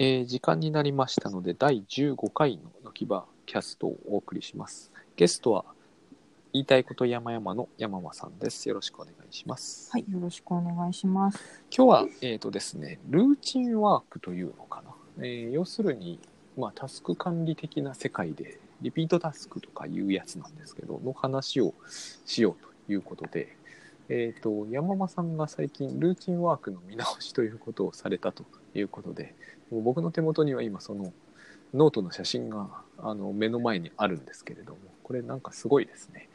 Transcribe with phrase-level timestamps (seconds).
[0.00, 4.90] えー時間になりましたので、第15回ののきばキャストをお送りします。
[5.14, 5.64] ゲストは、
[6.52, 8.68] 言いたいこと山々の山間さんです。
[8.68, 9.92] よろしくお願いします。
[9.92, 11.38] はい、よろしくお願いします。
[11.70, 14.90] 今日は、えっ、とですね、ルーチンワークというのかな。
[15.18, 16.18] えー要するに、
[16.58, 21.72] まあ、タスク管理的な世界で、リピートタスクとかいうやつなんですけど、の話を
[22.26, 23.56] しようということで、
[24.08, 28.44] えっ、と、山間さんが最近、ルーチンワークの見直しということをされたと
[28.74, 29.34] いうことで、
[29.70, 31.12] もう僕の手元には今、その、
[31.72, 36.28] ノートの写真があの目の前にあるんですけれども、これなんかすごいですね。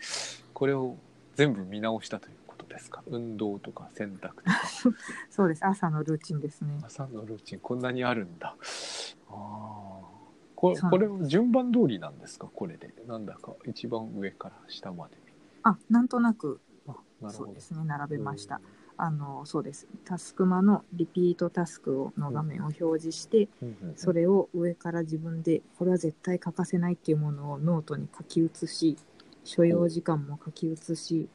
[0.54, 0.98] これを
[1.36, 3.04] 全部見直したということですか？
[3.08, 4.44] 運動とか洗濯とか。
[5.32, 6.82] そうです、朝のルーチンですね。
[6.84, 8.54] 朝のルーチンこんなにあるんだ。
[9.30, 10.02] ああ。
[10.58, 12.50] ここれは順番通りなんですか？
[12.54, 12.94] これで。
[13.08, 15.16] なんだか一番上から下まで。
[15.64, 16.60] あ、なんとなく、
[17.30, 17.60] そうで。
[17.60, 18.62] すね、並べました。
[18.98, 19.88] あの、そうです。
[20.06, 23.48] タスクマのリピートタスクをの画面を表示して、
[23.96, 28.98] それを上から自分で、これは絶対欠かせないっていうものをノートに書き写し、
[29.44, 31.30] 所要時間も書き写し。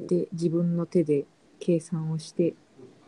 [0.00, 1.24] で、自分の手で
[1.58, 2.54] 計算をして、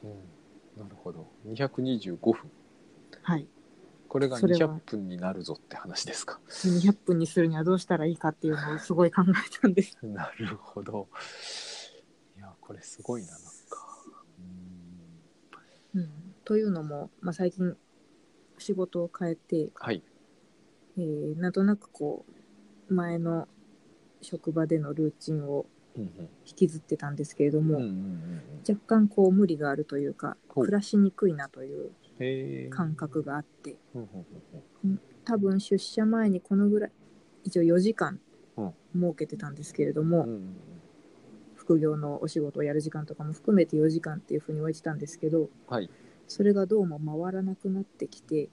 [0.02, 1.26] うん、なるほど。
[1.46, 2.50] 225分。
[3.22, 3.46] はい。
[4.08, 9.98] これがそれは200分になるぞって話ですか？200分にするにはどうしたらいいかっていうのをすごい考えたんです。
[10.02, 11.08] なるほど。
[12.36, 13.48] いや、これすごいな、なんか。
[15.94, 16.10] うんうん、
[16.44, 17.76] というのも、まあ、最近
[18.56, 20.02] 仕事を変えて、はい。
[20.96, 22.24] えーなんとなくこ
[22.88, 23.46] う前の
[24.20, 31.90] 職場でのルーチンを引きずってたんですけれども、うんうんうんうん若干こう無理があるというか暮らしにくいなという
[32.70, 33.76] 感覚があって。
[35.24, 36.92] 多分出社前にこのぐらい
[37.44, 38.20] 一応4時間
[38.56, 38.74] うん。
[38.94, 40.26] 設けてたんですけれども、
[41.54, 45.90] 副業のお仕事をやる時間とかも含めて4時間っていうふうに言われてたんですけどはい。
[46.26, 48.48] それがどうも回らなくなってきて。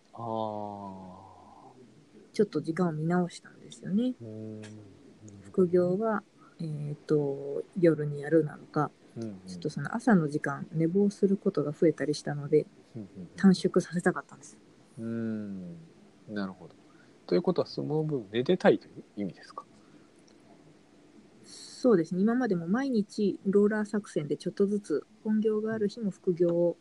[2.33, 4.13] ちょっと時間を見直したんですよね。
[4.21, 4.61] うん。
[5.41, 6.23] 副業は、
[6.59, 9.39] えー、と夜にやるなのかうんうん。
[9.47, 12.67] ちょっとその朝の時間寝坊することが増えたりしたのでうん
[13.35, 14.57] 短縮させたかったんです。
[14.99, 15.05] うん
[16.27, 16.35] うん。
[16.35, 16.73] なるほど。
[17.27, 19.63] ということは、その分、めでたいという意味ですか？
[21.43, 22.21] そうですね。
[22.21, 26.77] 今までも毎日ローラー作戦でちょっとずつ本業がある日も副業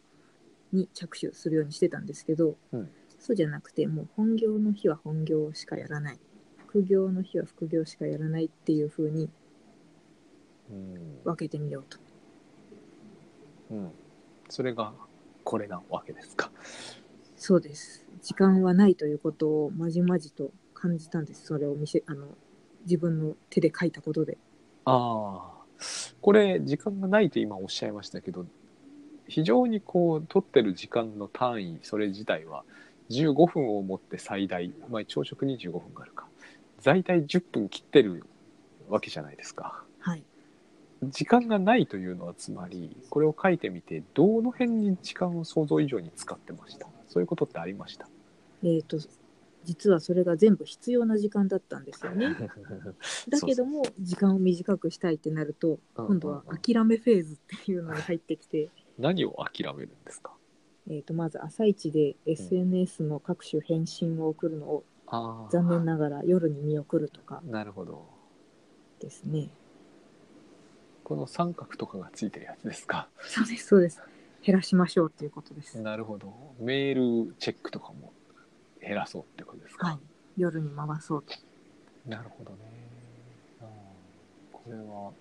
[0.72, 2.90] に着手するようにしてたんですけど、うん。
[3.18, 6.18] そうじゃなくてもう本業の日は本業しかやらない。
[6.66, 9.30] 副業の日は副業しかやらないっていう風に
[10.70, 11.22] うん。
[11.24, 11.98] 分けてみようと。
[13.70, 13.90] うん。
[14.48, 14.94] それが、
[15.44, 16.50] これなわけですか。
[17.36, 22.28] そうです時間はないということをまじまじと感じたんですそれを見せあの
[22.86, 24.38] 自分の手で書いたことで
[24.84, 25.64] ああ。
[26.20, 28.46] これ、時間がないと今おっしゃいましたけど、
[29.28, 32.64] 非常にこう、取ってる時間の単位、それ自体は、
[33.10, 36.26] 15分をもって最大、まあ、朝食25分があるか。
[36.82, 38.24] 大体10分切ってる
[38.88, 39.83] わけじゃないですか。
[41.04, 46.86] はい時間がないというのはつまりこれを書いてみてどの辺に時間を想像以上に使ってました？
[47.08, 48.08] そういうことってありました？
[48.62, 48.98] えー、と
[49.64, 52.34] 実はそれが全部必要な時間だったんですよね。
[53.30, 60.32] だけども時間を短くしたいってなるとうん今度は諦めフェーズっていうのが入ってきて、何を諦めるんですか？
[60.86, 67.42] えー、とまず朝一で SNS の各種返信を送るのをあ残念ながら夜に見送るとか。
[67.46, 68.06] なるほど。
[69.00, 69.48] ですね。
[71.04, 73.08] この三角とかがついてるやつですか？
[73.20, 74.00] そうですそうです。
[74.42, 75.80] 減らしましょうっていうことです。
[75.80, 78.12] なるほどメールチェックとかも
[78.80, 79.98] 減らそうってことですか、はい。
[80.36, 81.34] 夜に回そうと。
[82.06, 82.56] なるほどね
[83.62, 83.66] あー
[84.52, 85.12] これは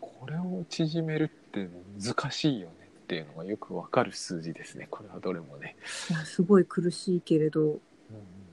[0.00, 1.68] これを縮めるって
[2.00, 2.74] 難しいよね
[3.04, 5.76] っていうのがよくわかる数字ですねこれはどれもね、
[6.10, 7.78] いやすごい苦しいけれど、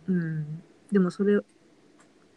[0.08, 0.64] うんうん。
[0.92, 1.40] でもそれ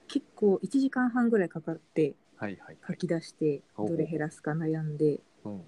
[0.07, 2.77] 結構1時間半ぐらいかかってはいはいはい。
[2.89, 5.61] 書き出してほうほうどれ減らすか悩んでうんうんうん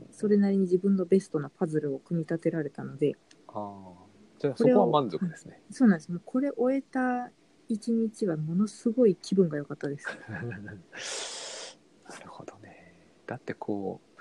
[0.00, 0.06] うん。
[0.12, 3.14] それなりに自分のベストなパズルを組み立てられたので
[3.48, 3.92] ああ。
[4.38, 5.62] じゃあこれをそこは満足ですね。
[5.70, 7.30] そうなんですもうこれ終えた
[7.68, 10.40] 一日はものすごい気分が良かったです な
[12.18, 12.94] るほどね。
[13.26, 14.20] だってこう、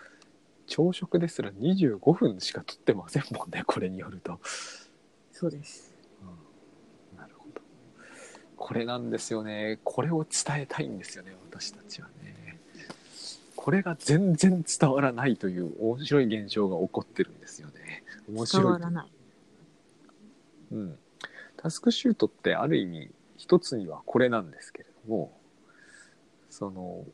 [0.68, 4.39] 朝食ですら25分しか取ってませんもんね、これによると。
[5.31, 5.98] そうです。
[8.59, 9.79] これなんですよね。
[9.85, 12.59] これを伝えたいんですよね、私たちはね。
[13.56, 18.03] これが全然伝わらないという面白い現象が起こってるんですよね。
[18.27, 18.63] 面伝白い。
[18.63, 19.11] とわらない。
[20.73, 21.00] うん、
[21.57, 25.35] タスクシュートってある意味一つにはこれなんですけれども
[26.51, 27.06] その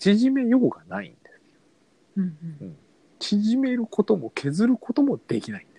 [0.00, 1.60] 縮めようがないんですよ。
[2.16, 2.76] うんうん。
[3.18, 5.66] 縮めることも削ることもできない。
[5.66, 5.75] んで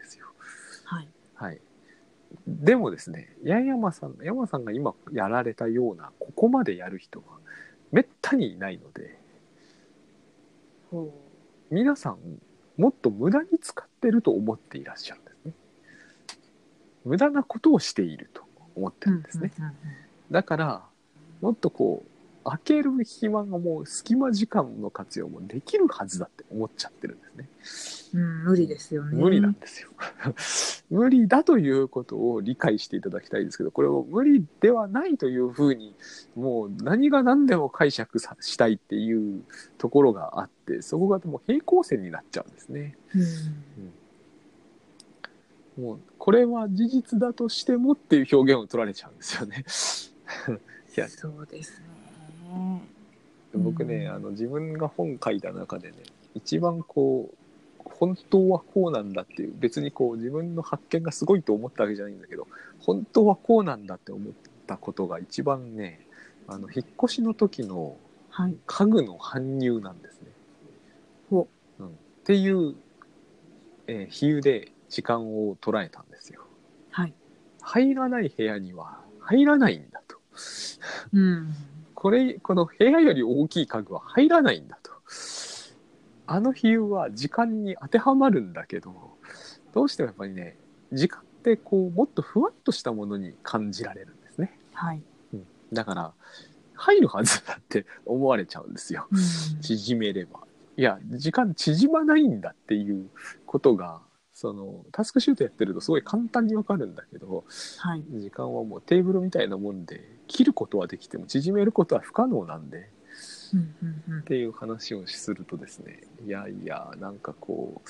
[2.47, 7.25] でもですね八重山さん山さんが今やられたようなここまでやる人は
[7.91, 9.19] めったにいないので
[10.89, 11.13] ほ
[11.69, 12.17] 皆さん
[12.77, 15.53] もっと無駄に使ってると思っていらっしゃるんですね。
[17.03, 18.43] 無駄なことをしていると
[18.75, 19.51] 思ってうるんですね、
[20.29, 20.83] だから
[21.41, 22.09] もっとこう
[22.49, 27.49] 開ける暇がもう隙間時間の活用もできるはずだって思っちゃってるんですね。
[28.13, 29.17] うんうん無理ですよね。
[29.21, 29.89] 無理なんですよ。
[30.89, 35.93] 無理だということを理解していただきたいですけどこれを無理ではないというふうに
[36.35, 39.43] もう何が何でも解釈さしたいっていう
[39.77, 42.97] ところがあってそこがもう平行線になっちゃうんですね。
[45.77, 45.83] うん。
[45.83, 49.65] もうこれは事実だとしてもっていう表現を取られちゃうんですよね。
[50.95, 51.09] いや。
[51.09, 51.96] そうですね。
[53.53, 55.97] 僕ね、うんあの自分が本書いた中でね
[56.35, 57.35] 一番こう
[57.83, 62.47] 本当はこうなんだっていう別にこう自分の発見がすごいと思ったわけじゃないんだけど
[62.79, 64.33] 本当はこうなんだって思っ
[64.67, 66.05] たことが一番ね
[66.47, 67.97] あの引っ越しの時の
[68.37, 68.55] はい。
[68.67, 70.27] 家具の搬入なんですね。
[71.31, 71.47] ほ
[71.79, 71.89] うん、っ
[72.23, 72.75] ていう、
[73.87, 76.45] えー比喩で時間を捉えたんですよ。
[76.91, 77.13] はい。
[77.63, 80.17] 入らない部屋には入らないんだと。
[81.13, 81.55] うん。
[81.97, 84.91] これこの部屋より大きい家具は入らないんだと。
[86.27, 89.17] あの比喩は時間に当てはまるんだけど
[89.73, 90.57] どうしてもやっぱりね
[90.93, 94.59] 時間ってこうもっとふわっとしたものに感じられるんですね。
[94.73, 95.01] はい。
[95.73, 96.13] だから
[96.75, 99.07] 入るはずだって思われちゃうんですよ。
[99.09, 99.19] うん。
[99.61, 100.41] 縮めれば。
[100.77, 103.09] いや時間縮まないんだっていう
[103.47, 104.01] ことが
[104.39, 107.43] そのタスクシュートやってるとすごい簡単にわかるんだけど
[107.79, 108.03] はい。
[108.11, 112.87] 時間はもうテーブルみたいなもんで切ることはできても縮めることは不可能なんで
[113.55, 117.89] うんうんうんっていう話をするとですねいやいやなんかこう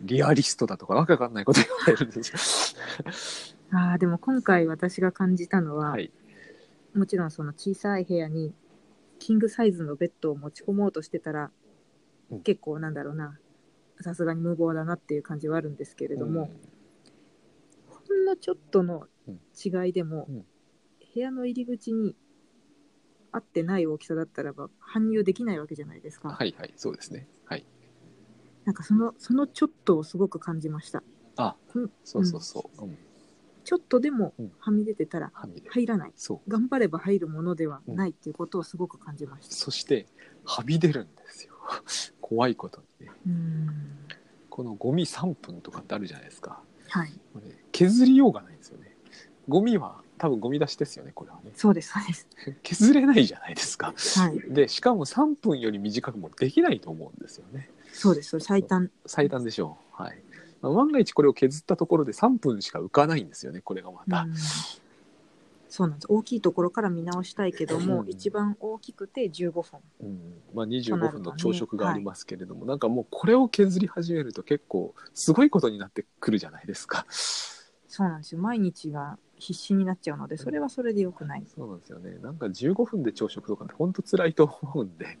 [0.00, 2.74] リアリストだとかわけわかんないこと言われるんです
[3.70, 3.78] よ。
[3.78, 6.10] ああ、でも今回私が感じたのは、はい、
[6.94, 8.54] もちろんその小さい部屋に
[9.18, 11.50] キングサイズのベッドを持ち込もうとしてたら、
[12.30, 13.38] うん結構なんだろうな
[14.00, 16.50] さすがに無謀だなっていう感じはあるんですけれども、
[17.88, 19.06] ほんのちょっとの
[19.64, 20.44] 違いでも、うん。
[21.14, 22.16] 部屋の入り口に
[23.30, 27.28] 合ってない大きさだったらば搬入できないわけじゃないですか、はいはいそうですね。
[27.44, 27.64] はい。
[28.64, 31.04] なんかそのそのちょっとをすごく感じました。
[31.36, 32.98] あうんそうそうそう、うん。
[33.62, 34.52] ちょっとでもうん。
[34.58, 36.12] はみ出てたらはみ出入らない。
[36.16, 36.50] そう。
[36.50, 40.06] 頑張れば入るものではないっていうことをすごく感じました、そして
[40.44, 41.53] はみ出るんですよ
[42.20, 43.12] 怖いことにね。
[43.26, 43.70] うん。
[44.50, 46.60] このゴミ3分とかってあるじゃないですか。
[46.88, 47.12] はい。
[47.32, 48.96] これ削りようがないんですよね。
[49.48, 51.50] ゴミは多分ゴミ出しですよねこれはね。
[51.54, 52.28] そうですそうです。
[52.62, 53.92] 削れないじゃないですか。
[53.96, 54.40] はい。
[54.52, 57.70] でしかも3分より短くもできないと思うんですよね。
[57.92, 58.90] そうです最短。
[59.06, 60.02] 最短でしょう。
[60.02, 60.22] はい、
[60.60, 64.34] まあ、万が一これを削ったところで3分しか浮かないんですよねこれがまた、うん
[65.74, 66.06] そうなんです。
[66.08, 68.08] 大きいところから見直したいけども、うん。
[68.08, 70.20] 一番大きくて15分うん。
[70.54, 77.06] まあ、25となるとね分の朝食がありますけれども、なんかもうこれを削り始めると結構すごいことになってくるじゃないですか。
[77.88, 78.36] そうなんです。
[78.36, 82.18] よ毎日が必死になっちゃうのでそれはそれでよくない、そうなんですよね。
[82.22, 85.18] なんか15分で朝食とかって本当辛いと思うんで。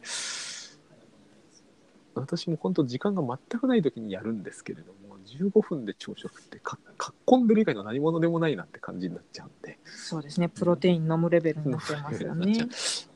[2.14, 9.48] 私も本当時間が全くない時にやるんですけれども15分で朝食ってかかっこんでる以外の何物でもないなって感じになっちゃう。
[9.48, 9.63] んで
[9.96, 10.48] そうですね。
[10.48, 12.68] プロテイン飲むレベルになっちゃいますよね。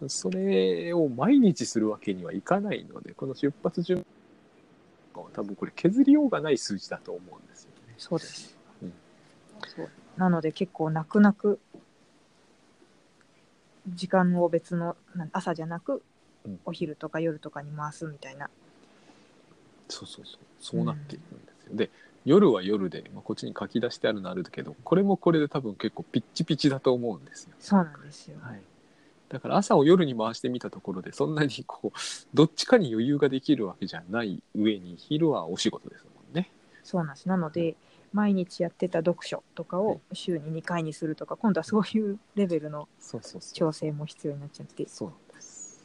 [0.07, 4.05] それを毎日するわけにはいかないのでこの出発順
[5.15, 7.95] は多分これ削りようがない数字だと思うんですよね。
[7.99, 8.93] そうです、うん。
[9.67, 9.89] そう。
[10.17, 11.61] なので結構泣く泣く
[13.89, 16.03] 時間を別のな朝じゃなく、
[16.45, 16.61] うん。
[16.65, 18.49] お昼とか夜とかに回すみたいな。
[19.89, 20.39] そうそうそう。
[20.61, 21.75] そうなっていくんですよ。
[21.75, 21.91] で
[22.29, 27.55] 夜は夜で、まあ、こっちに書き出してあるのあるけどこれもこれで多分結構ピッチピチだと思うんですよ。
[27.59, 28.61] そうなんですよ、はい、
[29.31, 31.99] だから朝を夜に回してみたところでそんなにこう
[32.37, 36.51] どっちかに余裕ができるわけじゃない上に昼はお仕事ですもんね。
[36.85, 37.77] そうなんですなので
[38.13, 45.83] 毎日やってた読書とかを週に2回にするとか今度はそういうレベルのそうそうそう調整も必要になっちゃってそうなんです。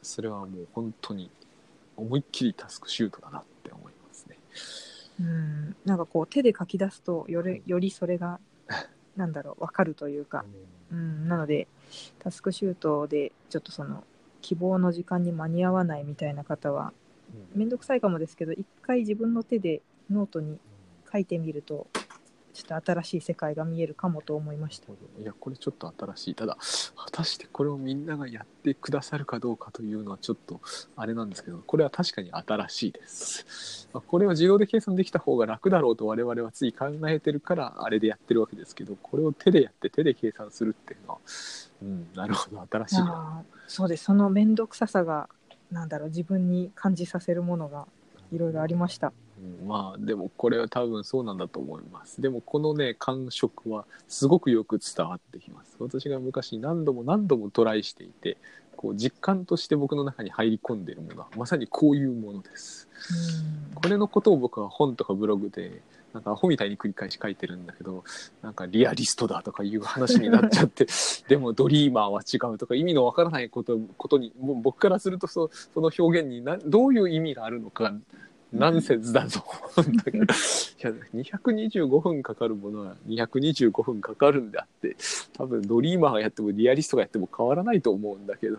[0.00, 1.28] それはもう本当に
[1.96, 3.57] 思いっきりタスクシュートだなって。
[5.20, 5.76] うん。
[5.84, 8.40] なんかこう手で書き出すとよりよりそれが
[9.16, 10.44] なんだろう分かるというか、
[10.92, 11.66] うん、なので
[12.18, 14.04] タスクシュートでちょっとその
[14.40, 16.92] 希望の時間に間に合わないみたいな方は
[17.54, 17.60] うん。
[17.60, 20.58] 面倒くさいかもですけど一回自分の手でノートに
[21.10, 21.86] 書いてみると
[22.52, 24.92] ちょっと新しい世界が見えるかもと思いました。
[25.20, 26.34] いやこれちょっと新しい。
[26.34, 26.56] ただ
[26.96, 30.60] 果たしてこれをみんながやってくださるかどうかというのはちょっと
[30.96, 41.18] あれなんですけどこれは確かに新しいです、まあこれを自動で計算できた方が楽だろうと我々はつい考えてるからあれでやってるわけですけどこれを手でやって手で計算するっていうのは
[41.82, 42.66] うんなるほど。
[42.70, 43.44] 新しいな。
[43.66, 44.04] そうです。
[44.04, 45.28] その面倒くささが
[45.70, 47.86] なんだろう自分に感じさせるものが
[48.32, 49.12] いろいろありました。
[49.60, 52.20] うんまあでもこれは多分そうなんだと思います。
[52.20, 55.76] でもこのね感触はすごくよく伝わってきます。
[55.78, 58.36] 私が昔何度も何度もトライしていて
[58.76, 62.88] こう実感として僕の中に入り込んでいるものはまさにこういうものです。
[63.72, 63.74] うん。
[63.74, 68.04] これのことを僕は本とかブログでなんかアホみたいに繰り返し書いてるんだけど
[68.42, 70.86] なんかリアリストだとかいう話になっちゃって
[71.28, 77.94] でもドリーマーは違うとか意味のわからないことことにもう僕からするとそその表現になどういう意味があるのか
[78.52, 79.40] ナンセンスだと
[79.76, 80.26] 思うんだけどい
[80.80, 84.96] や225分かかるものは225分かかるんであって
[85.36, 88.58] 多分ドリーマーがやってもリアリストがやっても変わらないと思うんだけど、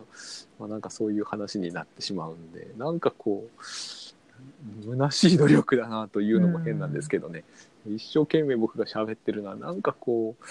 [0.59, 3.63] まあ、なんかそういう話になってしまうんでなんかこう
[4.91, 7.43] 虚しい努力だなというのも変なんですけどね、
[7.87, 10.43] 一生懸命僕が喋ってるのはなんかこう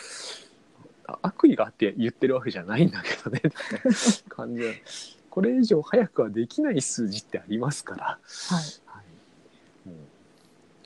[1.06, 3.40] あ悪意があって言ってるわけじゃないんだけどね。
[4.28, 4.82] 感じで
[5.30, 8.04] これ以上早くはできない数字ってありますから。
[8.04, 8.87] はい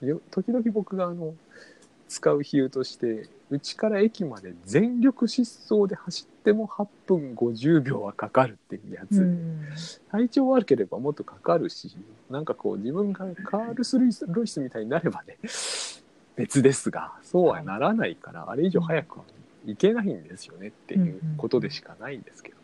[0.06, 1.34] よ時々僕があの
[2.08, 9.62] 使う比喩としてうちから駅まで全力疾走で走っても8分50秒はかかるっていうやつ、うん
[10.10, 11.96] 体調悪ければもっとかかるし
[12.28, 15.38] なんかこう自分がカールス・ルイスロイスみたいになればね
[16.36, 19.24] 別ですがそうはならないから、あれ以上早くは
[19.66, 22.62] いけないんですよねっていうことでしかないんですけどね。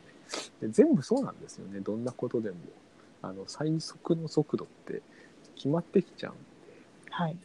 [0.60, 1.80] で全部そうなんですよね。
[1.80, 2.56] どんなことでも。
[3.22, 5.02] あの最速の速度って
[5.56, 6.36] 決まってきちゃうん
[7.18, 7.36] はい。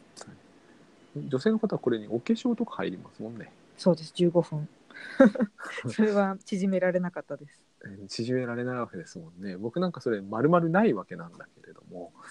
[1.15, 3.51] で女性の方はこれにお化粧とか入りますもんね。
[3.75, 4.13] そうです。
[4.15, 4.69] 15分。
[5.89, 7.59] それは縮められなかったです。
[7.85, 9.57] えー縮められないわけですもんね。
[9.57, 12.23] 僕なんかそれ丸々ないわけなんだけれどもやっ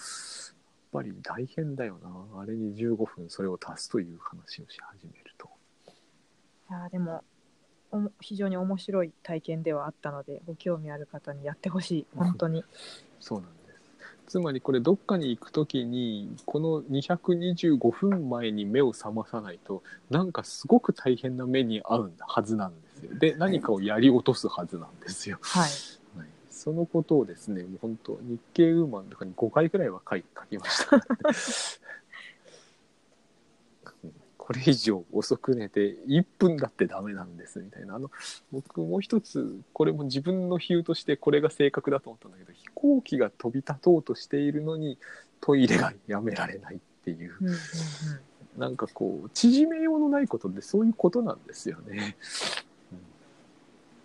[0.93, 2.39] ぱり大変だよな。
[2.39, 5.49] あれに15分それを足すという話をし始めると。
[6.69, 7.25] いやーでも
[7.91, 12.07] おも非常に面白い体験ではあったのでご興味ある方にやってほしい。
[12.15, 12.63] 本当に。
[13.19, 13.62] そうなんです
[14.27, 23.19] つまりこれどっかに行く時にこの225分前に目を覚まさないとなんかすごく大変な目に遭うんだはずなんですよ。
[23.19, 25.37] で何かをやり落とすはずなんですよ。
[25.41, 25.69] はい。
[26.17, 31.82] はい、そのことをですね、もう本当、日経ウーマンとかに5回くらいは書い書きました、うん
[34.45, 37.95] これ以上遅く寝て1分だってダメなんですみたいな。
[37.95, 38.11] あの、
[38.51, 44.97] 僕もう一つ、これも自分の比喩としてこれが正確だと思ったんだけど、飛行機が飛び立とうとしているのに
[45.39, 47.59] トイレがやめられないっていう、うんうんうん
[48.57, 52.15] なんかこう、縮めようのないことってそういうことなんですよね。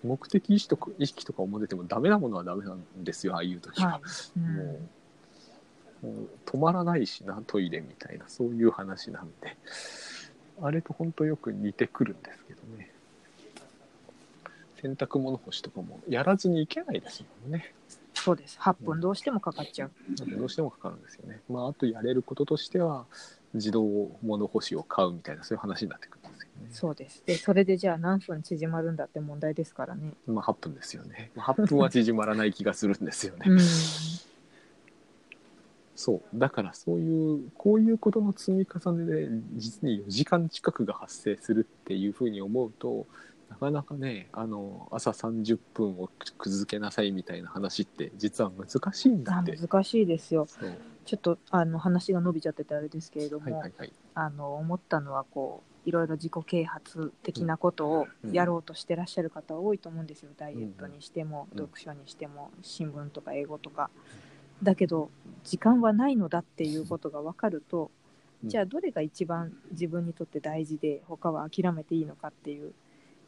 [0.05, 3.95] うん目的意識とか意識とか思っててもダメなものはダメなんですよ、ああいう時は。
[3.95, 9.57] はいうんもうもう止まらないしな、トイレみたいな、そういう話なんで。
[10.63, 12.91] あれと本当よく似てくるんですけどね。
[14.81, 17.73] 洗濯物干しとかもやらずにいけないですもんね。
[18.15, 21.41] そうです8分どうしてもかかっちゃう、なんでどうしてもかかるんですよね。
[21.49, 23.07] まあ、あとやれることとしては、
[23.55, 26.69] 自動物干しを買うみたいな、そういう話になってくるんですよね。
[26.71, 31.31] そうですでそれでじゃあ何分縮まるんだって問題ですからねまあ、8分ですよね。
[31.35, 33.47] まあ8分は縮まらない気がするんですよね。
[33.49, 33.59] うん
[35.99, 36.39] そう。
[36.39, 43.09] だからそういう、こういうことの積み重ねで、実に4時間近くが発生するっていうふうに思うと、
[43.51, 46.09] なかなかね、あの、朝30分を
[46.45, 49.57] 続けなさいみたいな話って、実は難しいんだあって。
[49.57, 50.47] 難しいですよ。
[51.05, 53.93] ちょっとあの話が伸びちゃっててあれですけれども、はいはいはい。
[54.15, 63.91] あの思ったのはこういろいろ自己啓発的なことをうんやろうとしてらっしゃる方多いと思うんですよ、ダイエットにしても、うん読書にしても新聞とか英語とか。
[64.63, 65.11] だけど
[65.45, 67.99] 時間はないのだっていうことが分かると、うん
[68.45, 72.73] じゃあどれが一番自分にとって大事で他は諦めていいのかっていう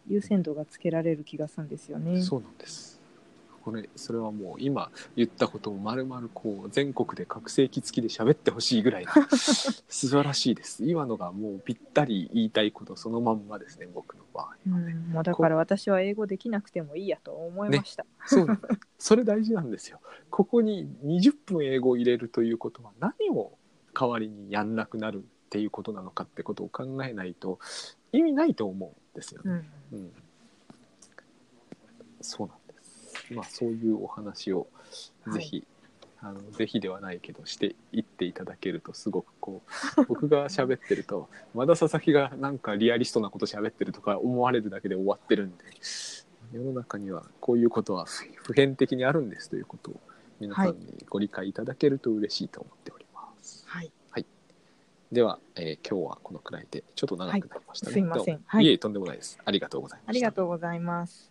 [0.07, 2.23] 優先度がつけられる気がするんですよね。
[2.23, 3.00] そうなんです。
[3.63, 9.07] これ、それはもう今言ったことを丸々こう全国で拡声器付きで喋ってほしいぐらい
[9.89, 10.85] 素晴らしいです。
[10.85, 14.93] 今のがもうぴったり言いたいことそのまんまですね、僕の場合はね。
[14.93, 18.07] うん、もうだから私は英語できなくてもいいやと思いました。
[18.27, 18.59] そう。
[18.99, 20.01] それ大事なんですよ。
[20.31, 23.59] ここに20分英語を入れるということは何を
[23.93, 27.59] 代わりにやんなくなるっていうことなのかってことを考えないと
[28.13, 29.69] 意味ないと思うんですよね。
[29.93, 30.13] うんうん、
[32.21, 32.60] そうなん。
[33.31, 34.67] まあそういうお話を
[35.25, 35.67] はいぜひ、
[36.23, 39.63] あのぜひではないけどしていっていただけるとすごくこ
[39.97, 45.65] う 僕が喋ってるとまだ佐々木がなんかリアリストなこと喋ってるとか思われるだけで終わってるんで
[46.53, 48.07] 世の中にはこういうことは
[48.43, 50.01] 普遍的にあるんですということを
[50.41, 53.65] 皆さんにご理解いただけると嬉しいと思っております。
[53.67, 53.93] はい。
[55.13, 57.91] では、えー今日はこのくらいでちょっと長くなりましたね。
[57.91, 59.39] はいすいませんはいいえとんでもないです。
[59.45, 60.11] ありがとうございました。
[60.11, 61.30] ありがとうございます。